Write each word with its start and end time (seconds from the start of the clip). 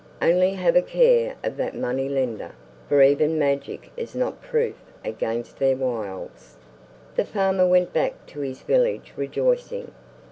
Only 0.19 0.53
have 0.55 0.75
a 0.75 0.81
care 0.81 1.35
of 1.43 1.57
that 1.57 1.75
money 1.75 2.09
lender, 2.09 2.53
for 2.89 3.03
even 3.03 3.37
magic 3.37 3.91
is 3.95 4.15
not 4.15 4.41
proof 4.41 4.73
against 5.05 5.59
their 5.59 5.75
wiles!" 5.75 6.57
The 7.15 7.23
farmer 7.23 7.67
went 7.67 7.93
back 7.93 8.25
to 8.33 8.39
his 8.39 8.61
village 8.63 9.13
rejoicing. 9.15 9.91